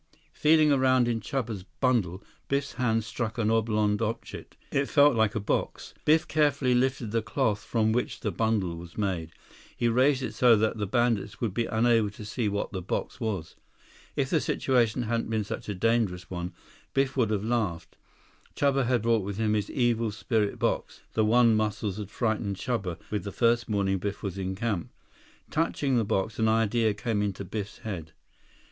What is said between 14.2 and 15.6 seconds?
the situation hadn't been